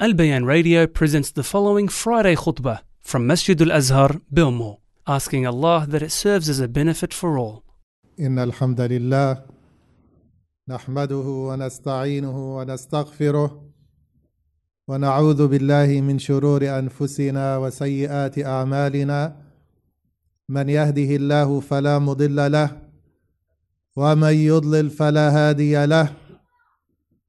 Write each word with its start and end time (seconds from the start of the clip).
Al 0.00 0.13
Bayan 0.13 0.45
Radio 0.45 0.87
presents 0.87 1.31
the 1.31 1.43
following 1.43 1.87
Friday 1.87 2.35
khutbah 2.35 2.79
from 3.01 3.27
Masjid 3.27 3.61
Al 3.61 3.71
Azhar, 3.71 4.19
Bilmo, 4.33 4.79
asking 5.05 5.45
Allah 5.45 5.85
that 5.87 6.01
it 6.01 6.11
serves 6.11 6.49
as 6.49 6.59
a 6.59 6.67
benefit 6.67 7.13
for 7.13 7.37
all. 7.37 7.63
إن 8.19 8.39
الحمد 8.39 8.81
لله 8.81 9.43
نحمده 10.69 11.27
ونستعينه 11.27 12.57
ونستغفره 12.57 13.61
ونعوذ 14.87 15.47
بالله 15.47 16.01
من 16.01 16.19
شرور 16.19 16.79
أنفسنا 16.79 17.57
وسيئات 17.57 18.39
أعمالنا 18.39 19.35
من 20.49 20.69
يهده 20.69 21.15
الله 21.15 21.59
فلا 21.59 21.99
مضل 21.99 22.51
له 22.51 22.77
ومن 23.95 24.33
يضلل 24.33 24.89
فلا 24.89 25.29
هادي 25.29 25.85
له 25.85 26.13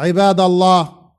عباد 0.00 0.40
الله 0.40 1.12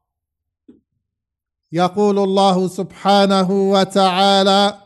يقول 1.71 2.19
الله 2.19 2.67
سبحانه 2.67 3.51
وتعالى 3.51 4.81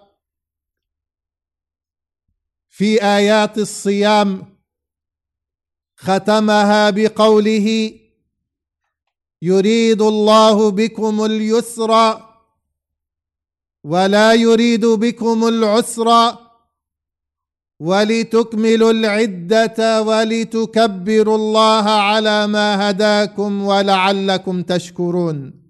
في 2.70 3.04
آيات 3.04 3.58
الصيام 3.58 4.58
ختمها 5.96 6.90
بقوله 6.90 8.00
يريد 9.42 10.02
الله 10.02 10.72
بكم 10.72 11.26
اليسر 11.26 12.22
ولا 13.84 14.34
يريد 14.34 14.86
بكم 14.86 15.48
العسر. 15.48 16.38
ولتكملوا 17.80 18.92
العدة 18.92 20.02
ولتكبروا 20.02 21.36
الله 21.36 21.90
على 21.90 22.48
ما 22.48 22.90
هداكم 22.90 23.62
ولعلكم 23.64 24.64
تشكرون. 24.64 25.66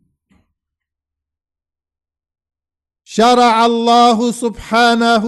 شرع 3.03 3.66
الله 3.66 4.31
سبحانه 4.31 5.25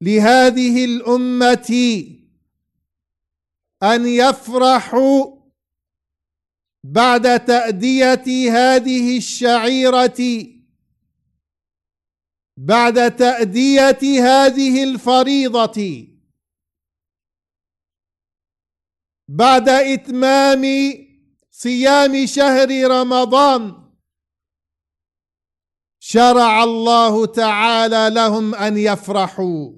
لهذه 0.00 0.84
الأمة 0.84 1.70
أن 3.82 4.06
يفرحوا 4.06 5.40
بعد 6.84 7.44
تأدية 7.44 8.52
هذه 8.52 9.16
الشعيرة 9.16 10.46
بعد 12.62 13.16
تأدية 13.16 13.98
هذه 14.22 14.84
الفريضة. 14.84 16.06
بعد 19.28 19.68
إتمام 19.68 20.64
صيام 21.50 22.26
شهر 22.26 22.90
رمضان 22.90 23.90
شرع 25.98 26.64
الله 26.64 27.26
تعالى 27.26 28.10
لهم 28.14 28.54
أن 28.54 28.76
يفرحوا. 28.76 29.72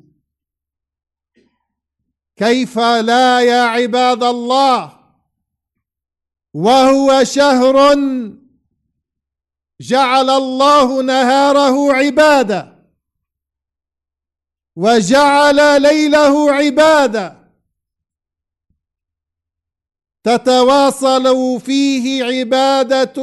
كيف 2.37 2.79
لا 2.79 3.41
يا 3.41 3.63
عباد 3.63 4.23
الله؟ 4.23 4.99
وهو 6.55 7.25
شهر 7.25 7.95
جعل 9.81 10.31
الله 10.31 11.03
نهاره 11.03 11.93
عبادة. 11.93 12.72
وجعل 14.77 15.83
ليله 15.83 16.53
عباده 16.53 17.43
تتواصل 20.25 21.61
فيه 21.61 22.25
عبادة 22.25 23.23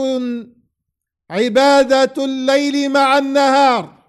عبادة 1.29 2.25
الليل 2.25 2.89
مع 2.89 3.17
النهار. 3.17 3.99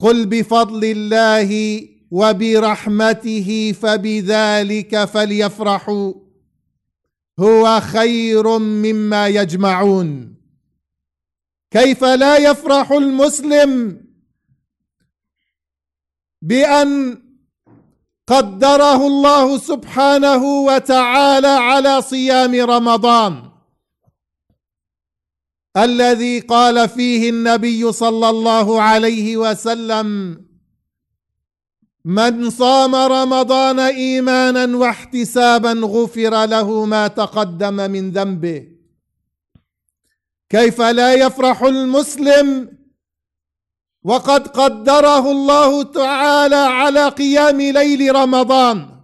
قل 0.00 0.26
بفضل 0.26 0.84
الله 0.84 1.80
وبرحمته 2.10 3.74
فبذلك 3.82 5.04
فليفرحوا. 5.04 6.14
هو 7.40 7.80
خير 7.80 8.58
مما 8.58 9.28
يجمعون. 9.28 10.34
كيف 11.70 12.04
لا 12.04 12.36
يفرح 12.36 12.92
المسلم 12.92 14.07
بأن 16.42 17.22
قدره 18.26 19.06
الله 19.06 19.58
سبحانه 19.58 20.44
وتعالى 20.44 21.48
على 21.48 22.02
صيام 22.02 22.54
رمضان. 22.54 23.48
الذي 25.76 26.40
قال 26.40 26.88
فيه 26.88 27.30
النبي 27.30 27.92
صلى 27.92 28.30
الله 28.30 28.82
عليه 28.82 29.36
وسلم 29.36 30.38
من 32.04 32.50
صام 32.50 32.94
رمضان 32.94 33.80
إيمانا 33.80 34.76
واحتسابا 34.76 35.72
غفر 35.72 36.44
له 36.46 36.84
ما 36.84 37.08
تقدم 37.08 37.74
من 37.90 38.10
ذنبه. 38.10 38.68
كيف 40.50 40.80
لا 40.80 41.14
يفرح 41.14 41.62
المسلم 41.62 42.77
وقد 44.04 44.48
قدره 44.48 45.30
الله 45.30 45.82
تعالى 45.82 46.56
على 46.56 47.08
قيام 47.08 47.60
ليل 47.60 48.14
رمضان 48.14 49.00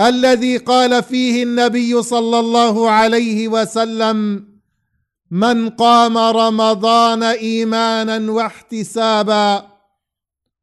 الذي 0.00 0.56
قال 0.56 1.02
فيه 1.02 1.42
النبي 1.42 2.02
صلى 2.02 2.38
الله 2.38 2.90
عليه 2.90 3.48
وسلم 3.48 4.48
من 5.30 5.70
قام 5.70 6.18
رمضان 6.18 7.22
إيمانا 7.22 8.32
واحتسابا 8.32 9.68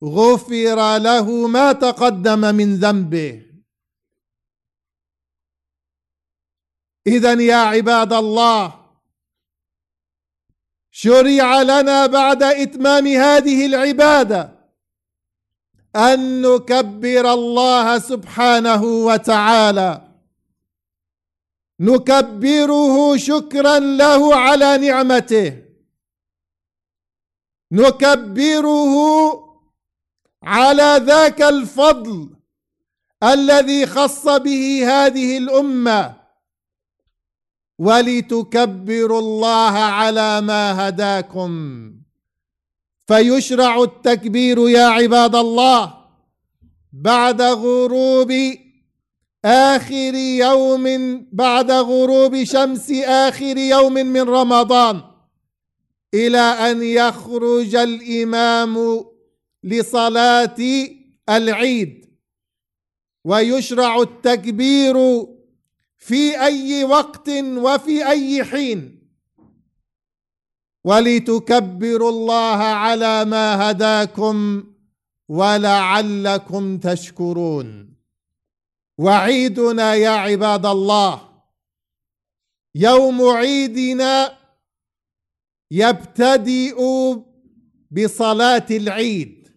غفر 0.04 0.98
له 0.98 1.48
ما 1.48 1.72
تقدم 1.72 2.56
من 2.56 2.76
ذنبه. 2.76 3.46
اذا 7.08 7.34
يا 7.34 7.56
عباد 7.56 8.14
الله 8.14 8.79
شرع 10.92 11.62
لنا 11.62 12.06
بعد 12.06 12.44
إتمام 12.44 13.08
هذه 13.08 13.66
العبادة 13.66 14.60
أن 15.96 16.42
نكبر 16.42 17.34
الله 17.34 18.00
سبحانه 18.00 18.84
وتعالى. 18.84 20.02
نكبره 21.80 23.18
شكرا 23.18 23.80
له 23.80 24.36
على 24.36 24.78
نعمته. 24.78 25.64
نكبره 27.72 28.96
على 30.44 31.02
ذاك 31.06 31.42
الفضل 31.42 32.30
الذي 33.24 33.86
خص 33.86 34.28
به 34.28 34.84
هذه 34.88 35.38
الأمة. 35.38 36.19
ولتكبروا 37.80 39.20
الله 39.20 39.72
على 39.72 40.42
ما 40.42 40.90
هداكم. 40.90 41.52
فيشرع 43.08 43.84
التكبير 43.84 44.70
يا 44.70 44.84
عباد 44.84 45.36
الله 45.36 45.94
بعد 46.94 47.42
غروب 47.42 48.34
آخر 49.46 50.14
يوم 50.16 50.86
بعد 51.32 51.72
غروب 51.72 52.44
شمس 52.44 52.92
آخر 53.06 53.58
يوم 53.58 53.94
من 53.94 54.22
رمضان 54.22 55.02
إلى 56.14 56.40
أن 56.40 56.84
يخرج 56.84 57.76
الإمام 57.76 59.06
لصلاة 59.64 60.58
العيد. 61.30 62.06
ويشرع 63.26 64.02
التكبير 64.02 64.96
في 66.00 66.42
أي 66.42 66.84
وقت 66.84 67.30
وفي 67.30 68.08
أي 68.08 68.44
حين. 68.44 69.00
ولتكبروا 70.84 72.10
الله 72.10 72.58
على 72.58 73.26
ما 73.26 73.72
هداكم 73.72 74.64
ولعلكم 75.30 76.78
تشكرون. 76.78 77.94
وعيدنا 78.98 79.94
يا 79.94 80.10
عباد 80.10 80.66
الله. 80.66 81.30
يوم 82.76 83.22
عيدنا 83.22 84.38
يبتدئ 85.72 86.82
بصلاة 87.92 88.66
العيد. 88.72 89.50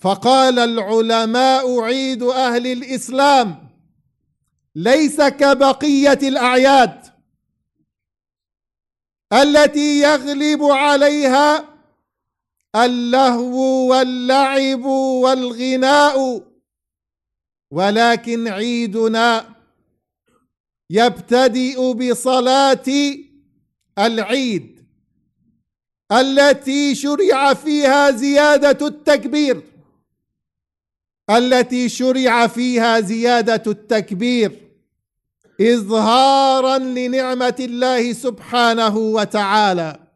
فقال 0.00 0.58
العلماء 0.58 1.80
عيد 1.80 2.22
أهل 2.22 2.66
الإسلام. 2.66 3.67
ليس 4.74 5.20
كبقية 5.22 6.18
الأعياد 6.22 7.06
التي 9.32 10.00
يغلب 10.00 10.62
عليها 10.62 11.68
اللهو 12.76 13.90
واللعب 13.90 14.84
والغناء 15.24 16.42
ولكن 17.70 18.48
عيدنا 18.48 19.54
يبتدئ 20.90 21.92
بصلاة 21.92 22.84
العيد 23.98 24.78
التي 26.12 26.94
شرع 26.94 27.54
فيها 27.54 28.10
زيادة 28.10 28.86
التكبير. 28.86 29.62
التي 31.30 31.88
شرع 31.88 32.46
فيها 32.46 33.00
زيادة 33.00 33.62
التكبير 33.66 34.68
اظهارا 35.60 36.78
لنعمة 36.78 37.56
الله 37.60 38.12
سبحانه 38.12 38.96
وتعالى. 38.96 40.08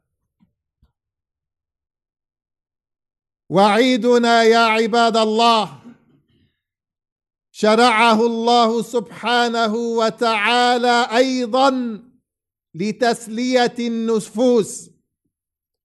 وعيدنا 3.51 4.43
يا 4.43 4.59
عباد 4.59 5.17
الله 5.17 5.79
شرعه 7.51 8.27
الله 8.27 8.83
سبحانه 8.83 9.75
وتعالى 9.75 11.09
أيضا 11.17 12.03
لتسلية 12.75 13.75
النفوس 13.79 14.91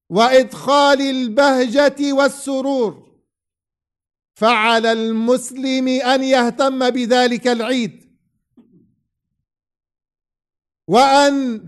وإدخال 0.09 1.01
البهجة 1.01 2.13
والسرور. 2.13 3.06
فعلى 4.37 4.91
المسلم 4.91 5.87
أن 5.87 6.23
يهتم 6.23 6.89
بذلك 6.89 7.47
العيد. 7.47 8.17
وأن 10.87 11.67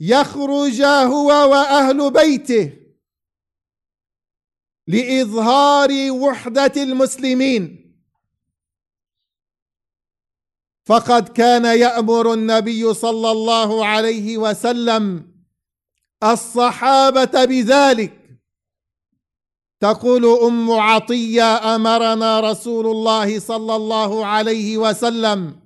يخرج 0.00 0.82
هو 0.82 1.28
وأهل 1.28 2.10
بيته 2.10 2.72
لإظهار 4.86 6.10
وحدة 6.10 6.72
المسلمين. 6.76 7.94
فقد 10.84 11.28
كان 11.28 11.64
يأمر 11.64 12.34
النبي 12.34 12.94
صلى 12.94 13.30
الله 13.30 13.86
عليه 13.86 14.38
وسلم 14.38 15.32
الصحابة 16.22 17.44
بذلك. 17.44 18.19
تقول 19.80 20.26
أم 20.26 20.70
عطية 20.70 21.74
أمرنا 21.76 22.40
رسول 22.40 22.86
الله 22.86 23.38
صلى 23.38 23.76
الله 23.76 24.26
عليه 24.26 24.78
وسلم 24.78 25.56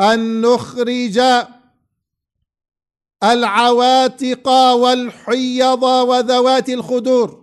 أن 0.00 0.40
نخرج 0.40 1.20
العواتق 3.24 4.48
والحيض 4.72 5.82
وذوات 5.82 6.68
الخدور. 6.68 7.40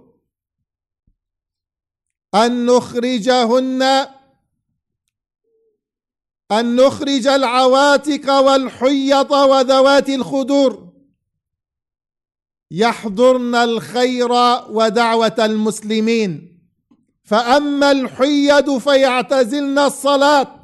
أن 2.36 2.66
نخرجهن 2.66 3.84
أن 6.52 6.76
نخرج 6.76 7.28
العواتق 7.28 8.34
والحيض 8.40 9.32
وذوات 9.32 10.10
الخدور. 10.10 10.87
يحضرن 12.72 13.56
الخير 13.56 14.32
ودعوة 14.70 15.36
المسلمين. 15.40 16.58
فأما 17.24 17.92
الحيض 17.92 18.78
فيعتزلن 18.78 19.80
الصلاة 19.80 20.56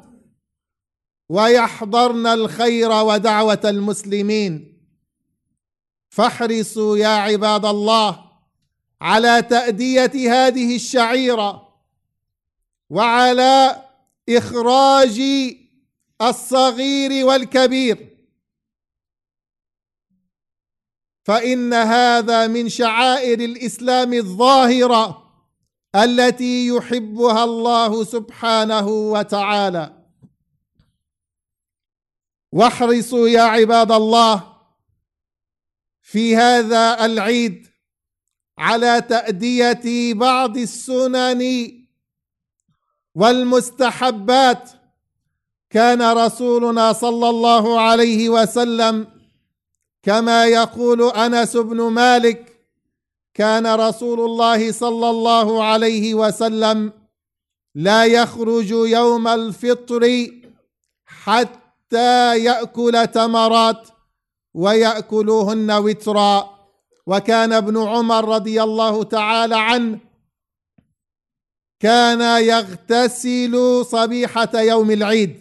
ويحضرن 1.28 2.26
الخير 2.26 2.90
ودعوة 2.90 3.60
المسلمين. 3.64 4.80
فاحرصوا 6.10 6.98
يا 6.98 7.08
عباد 7.08 7.64
الله 7.64 8.24
على 9.00 9.42
تأدية 9.42 10.12
هذه 10.14 10.76
الشعيرة 10.76 11.68
وعلى 12.90 13.82
إخراج 14.28 15.22
الصغير 16.22 17.26
والكبير. 17.26 18.13
فإن 21.24 21.74
هذا 21.74 22.46
من 22.46 22.68
شعائر 22.68 23.40
الإسلام 23.40 24.12
الظاهرة 24.12 25.24
التي 25.94 26.66
يحبها 26.66 27.44
الله 27.44 28.04
سبحانه 28.04 28.88
وتعالى. 28.88 30.04
واحرصوا 32.52 33.28
يا 33.28 33.42
عباد 33.42 33.92
الله 33.92 34.54
في 36.02 36.36
هذا 36.36 37.04
العيد 37.04 37.66
على 38.58 39.00
تأدية 39.00 40.14
بعض 40.14 40.56
السنن 40.56 41.72
والمستحبات. 43.14 44.70
كان 45.70 46.02
رسولنا 46.02 46.92
صلى 46.92 47.28
الله 47.28 47.80
عليه 47.80 48.28
وسلم 48.28 49.13
كما 50.04 50.46
يقول 50.46 51.02
أنس 51.02 51.56
بن 51.56 51.80
مالك 51.82 52.68
كان 53.34 53.66
رسول 53.66 54.20
الله 54.20 54.72
صلى 54.72 55.10
الله 55.10 55.64
عليه 55.64 56.14
وسلم 56.14 56.92
لا 57.74 58.04
يخرج 58.04 58.70
يوم 58.70 59.28
الفطر 59.28 60.26
حتى 61.06 62.38
يأكل 62.38 63.06
تمرات 63.06 63.88
وياكلهن 64.54 65.70
وترا. 65.70 66.54
وكان 67.06 67.52
ابن 67.52 67.76
عمر 67.82 68.28
رضي 68.28 68.62
الله 68.62 69.02
تعالى 69.02 69.56
عنه 69.56 69.98
كان 71.80 72.42
يغتسل 72.44 73.84
صبيحة 73.84 74.60
يوم 74.60 74.90
العيد 74.90 75.38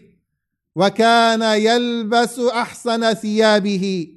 وكان 0.76 1.42
يلبس 1.42 2.40
أحسن 2.40 3.14
ثيابه. 3.14 4.08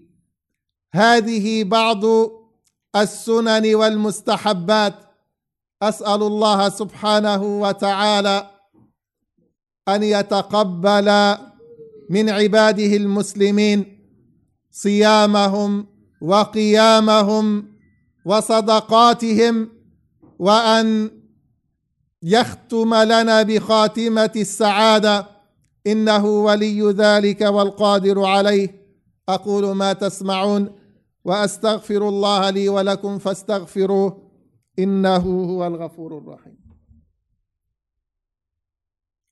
هذه 0.96 1.64
بعض 1.64 2.04
السنن 2.96 3.74
والمستحبات. 3.74 4.94
أسأل 5.82 6.22
الله 6.22 6.68
سبحانه 6.68 7.42
وتعالى 7.60 8.50
أن 9.88 10.02
يتقبل 10.02 11.36
من 12.10 12.30
عباده 12.30 12.96
المسلمين 12.96 13.98
صيامهم 14.70 15.86
وقيامهم 16.20 17.68
وصدقاتهم 18.24 19.68
وأن 20.38 21.10
يختم 22.22 22.94
لنا 22.94 23.42
بخاتمة 23.42 24.32
السعادة. 24.36 25.26
إنه 25.86 26.26
ولي 26.26 26.90
ذلك 26.90 27.40
والقادر 27.40 28.24
عليه. 28.24 28.86
أقول 29.28 29.76
ما 29.76 29.92
تسمعون. 29.92 30.85
وأستغفر 31.26 32.08
الله 32.08 32.50
لي 32.50 32.68
ولكم 32.68 33.18
فاستغفروه 33.18 34.30
إنه 34.78 35.44
هو 35.44 35.66
الغفور 35.66 36.18
الرحيم. 36.18 36.58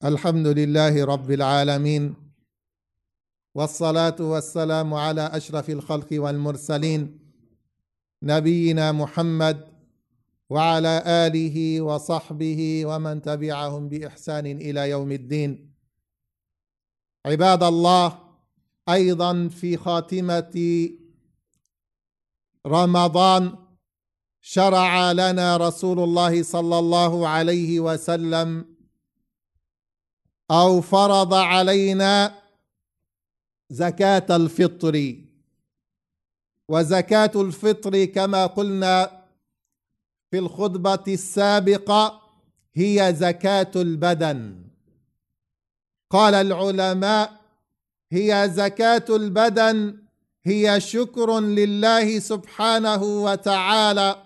الحمد 0.04 0.46
لله 0.46 1.04
رب 1.04 1.30
العالمين 1.30 2.14
والصلاة 3.54 4.16
والسلام 4.20 4.94
على 4.94 5.26
أشرف 5.26 5.70
الخلق 5.70 6.08
والمرسلين 6.12 7.18
نبينا 8.22 8.92
محمد 8.92 9.68
وعلى 10.50 11.02
آله 11.06 11.80
وصحبه 11.80 12.86
ومن 12.86 13.22
تبعهم 13.22 13.88
بإحسان 13.88 14.46
إلى 14.46 14.90
يوم 14.90 15.12
الدين. 15.12 15.74
عباد 17.26 17.62
الله 17.62 18.18
أيضا 18.88 19.48
في 19.48 19.76
خاتمة 19.76 20.88
رمضان 22.66 23.56
شرع 24.40 25.12
لنا 25.12 25.56
رسول 25.56 26.00
الله 26.00 26.42
صلى 26.42 26.78
الله 26.78 27.28
عليه 27.28 27.80
وسلم 27.80 28.76
أو 30.50 30.80
فرض 30.80 31.34
علينا 31.34 32.34
زكاة 33.70 34.36
الفطر. 34.36 35.16
وزكاة 36.68 37.30
الفطر 37.36 38.04
كما 38.04 38.46
قلنا 38.46 39.24
في 40.30 40.38
الخطبة 40.38 41.04
السابقة 41.08 42.20
هي 42.74 43.14
زكاة 43.16 43.70
البدن. 43.76 44.64
قال 46.10 46.34
العلماء 46.34 47.40
هي 48.12 48.50
زكاة 48.52 49.04
البدن 49.10 50.03
هي 50.46 50.80
شكر 50.80 51.40
لله 51.40 52.18
سبحانه 52.18 53.02
وتعالى 53.02 54.22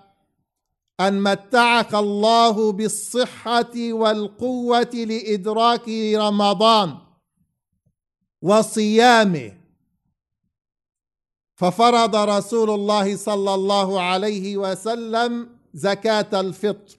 أن 1.00 1.22
متعك 1.22 1.94
الله 1.94 2.72
بالصحة 2.72 3.74
والقوة 3.76 4.90
لإدراك 4.94 5.88
رمضان 6.14 6.98
وصيامه. 8.42 9.58
ففرض 11.54 12.16
رسول 12.16 12.70
الله 12.70 13.16
صلى 13.16 13.54
الله 13.54 14.00
عليه 14.00 14.56
وسلم 14.56 15.58
زكاة 15.74 16.40
الفطر. 16.40 16.98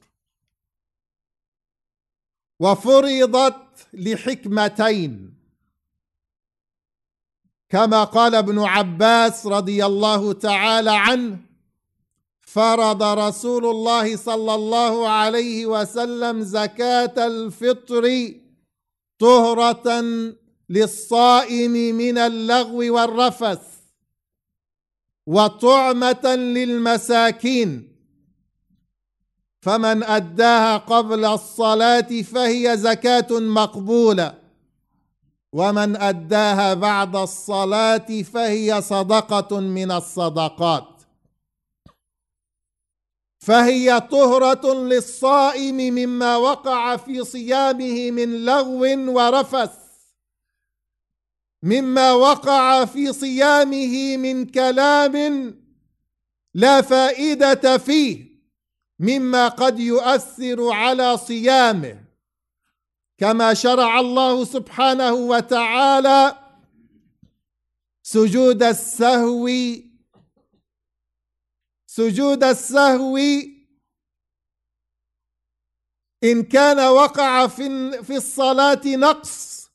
وفرضت 2.60 3.88
لحكمتين. 3.94 5.39
كما 7.70 8.04
قال 8.04 8.36
ابن 8.36 8.60
عباس 8.60 9.46
رضي 9.46 9.86
الله 9.86 10.34
تعالى 10.34 10.92
عنه 10.92 11.38
فرض 12.42 13.04
رسول 13.04 13.66
الله 13.66 14.16
صلى 14.16 14.56
الله 14.56 15.10
عليه 15.10 15.66
وسلم 15.66 16.42
زكاة 16.42 17.14
الفطر 17.18 18.34
طهرة 19.20 20.04
للصائم 20.70 21.72
من 21.96 22.18
اللغو 22.18 22.96
والرفث 22.96 23.62
وطعمة 25.28 26.36
للمساكين. 26.36 27.96
فمن 29.62 30.04
أداها 30.04 30.78
قبل 30.78 31.26
الصلاة 31.26 32.22
فهي 32.22 32.78
زكاة 32.78 33.28
مقبولة. 33.32 34.39
ومن 35.54 35.96
أداها 35.96 36.74
بعد 36.74 37.16
الصلاة 37.16 38.22
فهي 38.34 38.82
صدقة 38.82 39.60
من 39.60 39.92
الصدقات. 39.92 41.00
فهي 43.40 44.00
طهرة 44.00 44.74
للصائم 44.74 45.76
مما 45.76 46.38
وقع 46.38 46.98
في 46.98 47.24
صيامه 47.24 48.12
من 48.12 48.46
لغو 48.46 48.82
ورفث 49.16 49.72
مما 51.64 52.12
وقع 52.12 52.86
في 52.86 53.14
صيامه 53.14 54.18
من 54.18 54.46
كلام 54.46 55.56
لا 56.54 56.82
فائدة 56.82 57.78
فيه 57.78 58.30
مما 59.00 59.48
قد 59.48 59.80
يؤثر 59.80 60.72
على 60.72 61.18
صيامه. 61.18 62.09
كما 63.20 63.54
شرع 63.54 64.00
الله 64.00 64.46
سبحانه 64.46 65.14
وتعالى 65.14 66.38
سجود 68.04 68.64
السهو 68.64 69.50
سجود 71.88 72.44
السهو. 72.44 73.18
إن 76.24 76.44
كان 76.44 76.80
وقع 76.80 77.48
في 77.48 77.92
في 78.04 78.16
الصلاة 78.16 78.82
نقص 78.86 79.70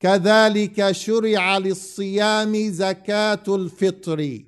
كذلك 0.00 0.92
شرع 0.92 1.58
للصيام 1.58 2.70
زكاة 2.70 3.44
الفطر. 3.48 4.42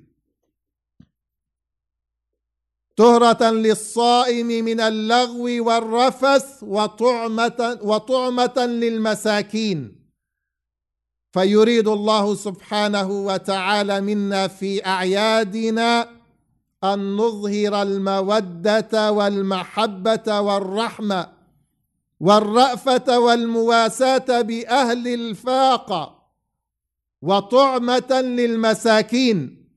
طهرة 2.99 3.51
للصائم 3.51 4.47
من 4.47 4.79
اللغو 4.79 5.65
والرفث 5.67 6.63
وطعمة, 6.63 7.79
وطعمة 7.81 8.57
للمساكين. 8.57 9.95
فيريد 11.31 11.87
الله 11.87 12.35
سبحانه 12.35 13.11
وتعالى 13.11 14.01
منا 14.01 14.47
في 14.47 14.85
أعيادنا 14.85 16.09
أن 16.83 17.15
نظهر 17.15 17.81
المودة 17.81 19.11
والمحبة 19.11 20.39
والرحمة 20.39 21.29
والرأفة 22.19 23.19
والمواساة 23.19 24.41
بأهل 24.41 25.07
الفاقة 25.07 26.23
وطعمة 27.21 28.21
للمساكين. 28.21 29.68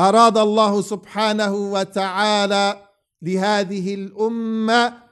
أراد 0.00 0.38
الله 0.38 0.82
سبحانه 0.82 1.54
وتعالى 1.54 2.88
لهذه 3.22 3.94
الأمة 3.94 5.02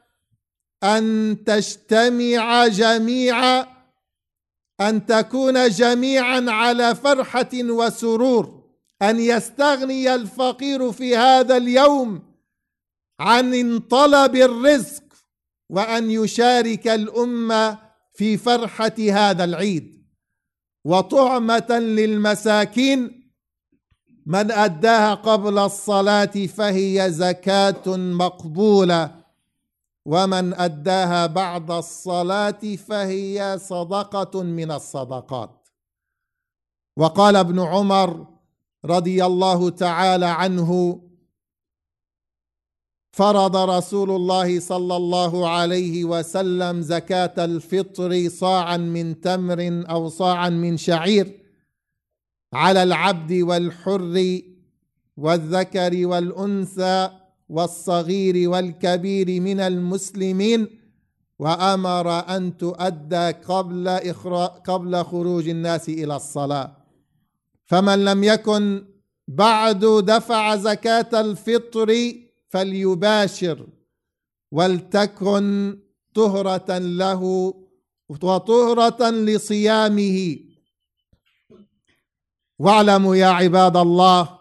أن 0.85 1.37
تجتمع 1.47 2.67
جميعا 2.67 3.67
أن 4.81 5.07
تكون 5.07 5.69
جميعا 5.69 6.45
على 6.49 6.95
فرحة 6.95 7.51
وسرور 7.55 8.65
أن 9.03 9.21
يستغني 9.21 10.15
الفقير 10.15 10.93
في 10.93 11.17
هذا 11.17 11.57
اليوم 11.57 12.23
عن 13.21 13.79
طلب 13.79 14.37
الرزق 14.37 15.03
وأن 15.71 16.11
يشارك 16.11 16.89
الأمة 16.89 17.79
في 18.15 18.37
فرحة 18.37 18.95
هذا 19.11 19.45
العيد. 19.45 19.99
وطعمة 20.85 21.79
للمساكين 21.79 23.18
من 24.29 24.51
أداها 24.51 25.15
قبل 25.15 25.59
الصلاة 25.59 26.47
فهي 26.57 27.11
زكاة 27.11 27.97
مقبولة. 27.97 29.19
ومن 30.07 30.55
أداها 30.55 31.27
بعد 31.27 31.71
الصلاة 31.71 32.77
فهي 32.89 33.59
صدقة 33.59 34.43
من 34.43 34.71
الصدقات. 34.71 35.69
وقال 36.97 37.37
ابن 37.37 37.61
عمر 37.61 38.27
رضي 38.85 39.25
الله 39.25 39.71
تعالى 39.71 40.27
عنه 40.27 41.01
فرض 43.13 43.57
رسول 43.57 44.11
الله 44.11 44.61
صلى 44.61 44.97
الله 44.97 45.49
عليه 45.49 46.05
وسلم 46.05 46.83
زكاة 46.83 47.45
الفطر 47.45 48.29
صاعا 48.29 48.77
من 48.77 49.21
تمر 49.21 49.85
أو 49.91 50.09
صاعا 50.09 50.49
من 50.49 50.77
شعير. 50.77 51.38
على 52.53 52.83
العبد 52.83 53.33
والحر 53.33 54.41
والذكر 55.17 56.07
والأنثى 56.07 57.11
والصغير 57.49 58.51
والكبير 58.51 59.41
من 59.41 59.61
المسلمين 59.61 60.69
وأمر 61.39 62.37
أن 62.37 62.57
تؤدى 62.57 63.31
قبل 63.31 63.89
قبل 64.67 65.05
خروج 65.05 65.49
الناس 65.49 65.89
إلى 65.89 66.17
الصلاة. 66.17 66.77
فمن 67.67 68.05
لم 68.05 68.25
يكن 68.25 68.85
بعد 69.29 69.85
دفع 69.85 70.57
زكاة 70.57 71.21
الفطر 71.21 72.13
فليباشر 72.49 73.67
ولتكن 74.53 75.79
طهرة 76.15 76.79
له 76.79 77.55
وطهرة 78.09 79.11
لصيامه. 79.11 80.48
واعلموا 82.59 83.17
يا 83.17 83.27
عباد 83.27 83.77
الله 83.77 84.39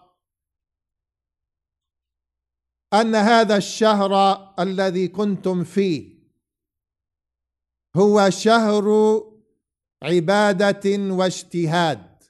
أن 2.94 3.16
هذا 3.16 3.58
الشهر 3.58 4.14
الذي 4.60 5.08
كنتم 5.08 5.64
فيه 5.64 6.18
هو 7.96 8.30
شهر 8.30 8.88
عبادة 10.04 11.14
واجتهاد. 11.14 12.24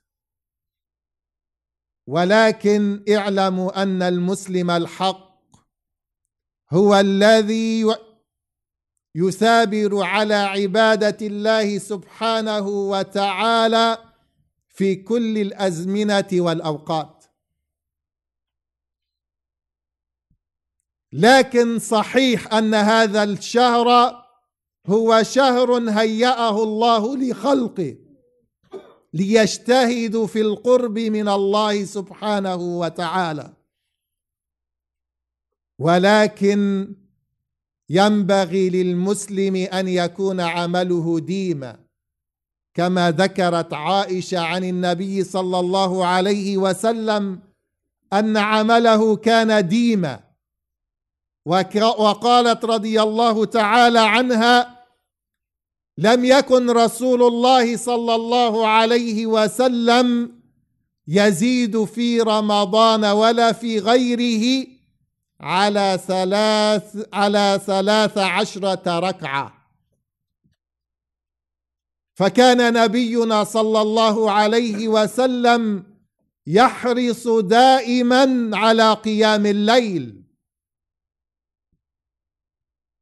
ولكن 2.08 3.06
اعلموا 3.10 3.84
أن 3.84 4.02
المسلم 4.02 4.72
الحق 4.72 5.38
هو 6.74 6.96
الذي 6.96 7.86
يثابر 9.16 10.04
على 10.04 10.36
عبادة 10.36 11.28
الله 11.28 11.78
سبحانه 11.78 12.68
وتعالى 12.68 14.07
في 14.78 14.96
كل 14.96 15.38
الأزمنة 15.38 16.28
والأوقات. 16.34 17.26
لكن 21.14 21.80
صحيح 21.80 22.54
أن 22.54 22.74
هذا 22.74 23.24
الشهر 23.24 23.88
هو 24.88 25.24
شهر 25.24 25.90
هيأه 25.90 26.64
الله 26.64 27.18
لخلقه 27.18 27.98
ليجتهدوا 29.14 30.28
في 30.28 30.42
القرب 30.42 31.00
من 31.00 31.30
الله 31.30 31.86
سبحانه 31.86 32.56
وتعالى. 32.56 33.54
ولكن 35.80 36.94
ينبغي 37.90 38.70
للمسلم 38.70 39.56
أن 39.56 39.88
يكون 39.88 40.40
عمله 40.40 41.20
ديما. 41.20 41.87
كما 42.78 43.12
ذكرت 43.12 43.74
عائشة 43.74 44.40
عن 44.40 44.64
النبي 44.64 45.24
صلى 45.24 45.60
الله 45.60 46.06
عليه 46.06 46.58
وسلم 46.58 47.40
أن 48.14 48.38
عمله 48.38 49.16
كان 49.16 49.68
ديما. 49.68 50.20
وقالت 51.46 52.66
رضي 52.66 53.02
الله 53.02 53.46
تعالى 53.46 54.00
عنها 54.00 54.78
لم 55.98 56.26
يكن 56.26 56.70
رسول 56.70 57.24
الله 57.24 57.78
صلى 57.78 58.16
الله 58.16 58.68
عليه 58.68 59.26
وسلم 59.26 60.32
يزيد 61.08 61.84
في 61.84 62.22
رمضان 62.22 63.06
ولا 63.06 63.52
في 63.52 63.80
غيره 63.80 64.68
على 65.40 66.00
ثلاث 66.08 67.08
على 67.14 67.62
ثلاث 67.66 68.18
عشرة 68.18 69.00
ركعة. 69.00 69.57
فكان 72.18 72.74
نبينا 72.74 73.44
صلى 73.44 73.82
الله 73.82 74.32
عليه 74.32 74.88
وسلم 74.88 75.84
يحرص 76.48 77.28
دائما 77.28 78.52
على 78.54 78.94
قيام 78.94 79.46
الليل. 79.46 80.24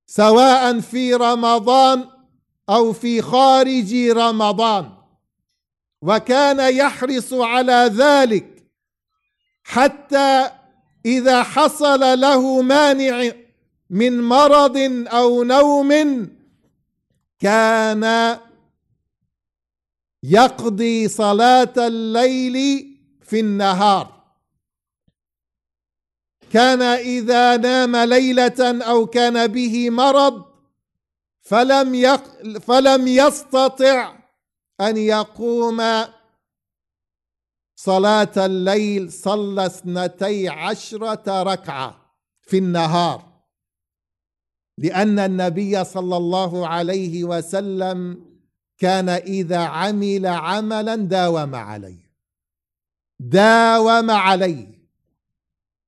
سواء 0.05 0.79
في 0.79 1.13
رمضان 1.13 2.09
أو 2.69 2.93
في 2.93 3.21
خارج 3.21 3.95
رمضان. 3.95 4.91
وكان 6.01 6.75
يحرص 6.75 7.33
على 7.33 7.91
ذلك 7.95 8.67
حتى 9.63 10.49
إذا 11.05 11.43
حصل 11.43 12.19
له 12.19 12.61
مانع 12.61 13.31
من 13.89 14.21
مرض 14.21 14.77
أو 15.07 15.43
نوم 15.43 15.91
كان 17.39 18.37
يقضي 20.29 21.07
صلاة 21.07 21.73
الليل 21.77 22.55
في 23.21 23.39
النهار. 23.39 24.15
كان 26.51 26.81
إذا 26.81 27.57
نام 27.57 27.95
ليلة 27.95 28.83
أو 28.83 29.05
كان 29.05 29.47
به 29.47 29.89
مرض 29.89 30.45
فلم 31.41 31.95
يق 31.95 32.23
فلم 32.59 33.07
يستطع 33.07 34.17
أن 34.81 34.97
يقوم 34.97 35.81
صلاة 37.75 38.31
الليل 38.37 39.11
صلى 39.11 39.65
اثنتي 39.65 40.49
عشرة 40.49 41.43
ركعة 41.43 42.17
في 42.41 42.57
النهار. 42.57 43.35
لأن 44.77 45.19
النبي 45.19 45.83
صلى 45.83 46.17
الله 46.17 46.67
عليه 46.67 47.23
وسلم 47.23 48.25
كان 48.77 49.09
إذا 49.09 49.57
عمل 49.57 50.25
عملا 50.25 50.95
داوم 50.95 51.55
عليه. 51.55 52.11
داوم 53.19 54.11
عليه. 54.11 54.75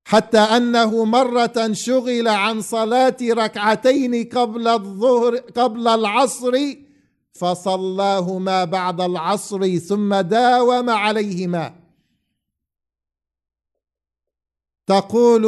حتى 0.05 0.37
أنه 0.37 1.05
مرة 1.05 1.71
شغل 1.71 2.27
عن 2.27 2.61
صلاة 2.61 3.17
ركعتين 3.21 4.29
قبل 4.29 4.67
الظهر 4.67 5.37
قبل 5.37 5.87
العصر 5.87 6.57
فصلاهما 7.33 8.65
بعد 8.65 9.01
العصر 9.01 9.77
ثم 9.77 10.15
داوم 10.15 10.89
عليهما. 10.89 11.75
تقول 14.87 15.45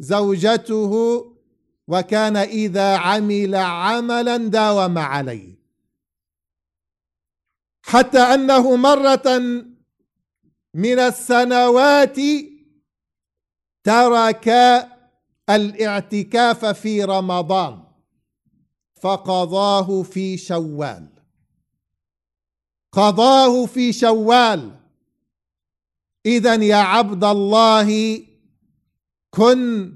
زوجته 0.00 0.92
وكان 1.88 2.36
إذا 2.36 2.96
عمل 2.96 3.54
عملا 3.54 4.36
داوم 4.36 4.98
عليه. 4.98 5.61
حتى 7.82 8.18
أنه 8.18 8.76
مرة 8.76 9.28
من 10.74 10.98
السنوات 10.98 12.16
ترك 13.84 14.48
الاعتكاف 15.50 16.64
في 16.64 17.04
رمضان 17.04 17.82
فقضاه 19.02 20.02
في 20.02 20.36
شوال. 20.36 21.08
قضاه 22.92 23.66
في 23.66 23.92
شوال. 23.92 24.70
اذا 26.26 26.54
يا 26.54 26.76
عبد 26.76 27.24
الله 27.24 28.20
كن 29.30 29.94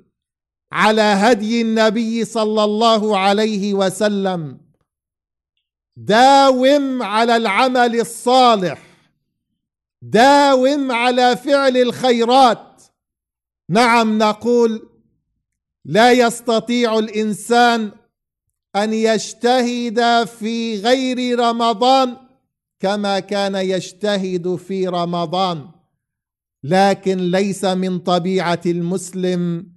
على 0.72 1.02
هدي 1.02 1.62
النبي 1.62 2.24
صلى 2.24 2.64
الله 2.64 3.18
عليه 3.18 3.74
وسلم. 3.74 4.65
داوم 5.96 7.02
على 7.02 7.36
العمل 7.36 8.00
الصالح. 8.00 8.82
داوم 10.02 10.92
على 10.92 11.36
فعل 11.36 11.76
الخيرات. 11.76 12.82
نعم 13.68 14.18
نقول 14.18 14.88
لا 15.84 16.12
يستطيع 16.12 16.98
الإنسان 16.98 17.92
أن 18.76 18.92
يجتهد 18.92 20.24
في 20.24 20.80
غير 20.80 21.38
رمضان 21.38 22.16
كما 22.80 23.20
كان 23.20 23.54
يجتهد 23.54 24.56
في 24.56 24.88
رمضان. 24.88 25.68
لكن 26.62 27.30
ليس 27.30 27.64
من 27.64 27.98
طبيعة 27.98 28.60
المسلم 28.66 29.72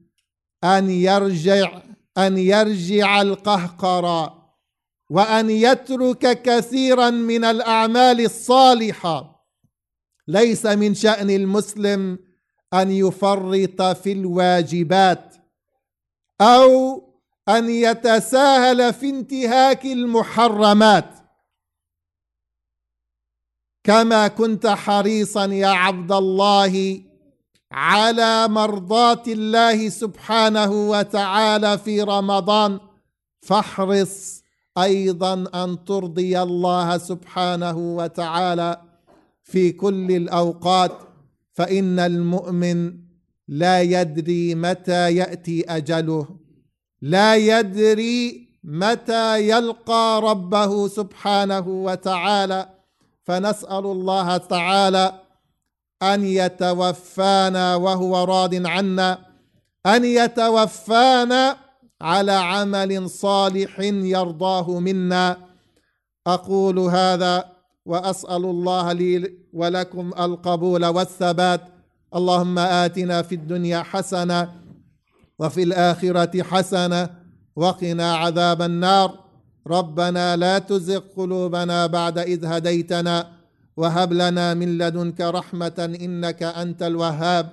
أن 0.64 0.90
يرجع 0.90 1.82
أن 2.18 2.38
يرجع 2.38 3.22
القهقرى 3.22 4.39
وأن 5.10 5.50
يترك 5.50 6.42
كثيرا 6.42 7.10
من 7.10 7.44
الأعمال 7.44 8.26
الصالحة. 8.26 9.46
ليس 10.28 10.66
من 10.66 10.94
شأن 10.94 11.30
المسلم 11.30 12.20
أن 12.74 12.92
يفرط 12.92 13.82
في 13.82 14.12
الواجبات 14.12 15.36
أو 16.42 17.04
أن 17.50 17.70
يتساهل 17.70 18.94
في 18.94 19.10
انتهاك 19.10 19.86
المحرمات. 19.86 21.16
كما 23.84 24.28
كنت 24.28 24.68
حريصا 24.68 25.46
يا 25.46 25.68
عبد 25.68 26.12
الله 26.12 27.02
على 27.72 28.48
مرضاة 28.48 29.24
الله 29.28 29.90
سبحانه 29.90 30.90
وتعالى 30.90 31.78
في 31.78 32.02
رمضان 32.02 32.80
فاحرص 33.42 34.44
أيضا 34.84 35.34
أن 35.64 35.86
ترضي 35.86 36.42
الله 36.42 36.98
سبحانه 36.98 37.78
وتعالى 37.78 38.82
في 39.44 39.72
كل 39.72 40.12
الأوقات 40.12 40.92
فإن 41.54 42.00
المؤمن 42.00 42.94
لا 43.48 43.82
يدري 43.82 44.56
متى 44.56 45.16
يأتي 45.16 45.64
أجله 45.70 46.28
لا 47.02 47.36
يدري 47.36 48.50
متى 48.64 49.50
يلقى 49.50 50.22
ربه 50.24 50.88
سبحانه 50.88 51.68
وتعالى. 51.68 52.70
فنسأل 53.24 53.86
الله 53.86 54.38
تعالى 54.38 55.14
أن 56.04 56.24
يتوفانا 56.24 57.76
وهو 57.76 58.24
راض 58.24 58.68
عنا 58.68 59.20
أن 59.86 60.06
يتوفانا 60.06 61.58
على 62.02 62.32
عمل 62.32 63.10
صالح 63.10 63.80
يرضاه 63.80 64.80
منا. 64.80 65.38
أقول 66.28 66.80
هذا 66.80 67.46
وأسأل 67.86 68.46
الله 68.46 68.94
لي 68.94 69.34
ولكم 69.54 70.12
القبول 70.20 70.86
والثبات. 70.86 71.62
اللهم 72.16 72.60
آتنا 72.60 73.22
في 73.22 73.36
الدنيا 73.36 73.84
حسنة 73.84 74.54
وفي 75.40 75.64
الآخرة 75.64 76.44
حسنة 76.44 77.10
وقنا 77.56 78.16
عذاب 78.16 78.62
النار. 78.62 79.20
ربنا 79.68 80.36
لا 80.36 80.60
تزغ 80.60 81.02
قلوبنا 81.18 81.88
بعد 81.88 82.18
إذ 82.18 82.46
هديتنا. 82.46 83.28
وهب 83.78 84.14
لنا 84.14 84.54
من 84.54 84.78
لدنك 84.78 85.22
رحمة 85.22 85.98
إنك 86.02 86.44
أنت 86.44 86.84
الوهاب. 86.84 87.50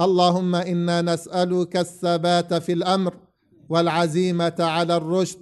اللهم 0.00 0.54
إنا 0.54 1.02
نسألك 1.02 1.76
الثبات 1.76 2.54
في 2.54 2.72
الأمر. 2.72 3.27
والعزيمة 3.68 4.54
على 4.58 4.96
الرشد 4.96 5.38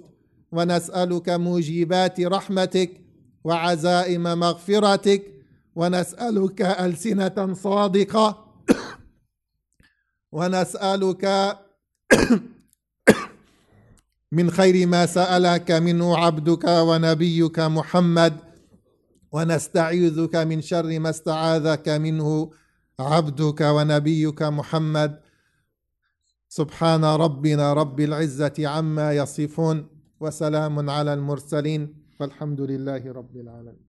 ونسألك 0.51 1.29
موجبات 1.29 2.21
رحمتك 2.21 3.01
وعزائم 3.43 4.23
مغفرتك 4.23 5.23
ونسألك 5.75 6.61
ألسنة 6.61 7.53
صادقة 7.53 8.45
ونسألك 10.31 11.57
من 14.31 14.51
خير 14.51 14.87
ما 14.87 15.05
سألك 15.05 15.71
منه 15.71 16.17
عبدك 16.17 16.63
ونبيك 16.67 17.59
محمد 17.59 18.33
ونستعيذك 19.31 20.35
من 20.35 20.61
شر 20.61 20.99
ما 20.99 21.09
استعاذك 21.09 21.89
منه 21.89 22.51
عبدك 22.99 23.61
ونبيك 23.61 24.43
محمد. 24.43 25.26
سبحان 26.49 27.03
ربنا 27.03 27.73
رب 27.73 27.99
العزة 27.99 28.53
عما 28.67 29.13
يصفون 29.13 29.87
وسلام 30.19 30.89
على 30.89 31.13
المرسلين 31.13 31.93
والحمد 32.19 32.61
لله 32.61 33.11
رب 33.11 33.35
العالمين. 33.35 33.85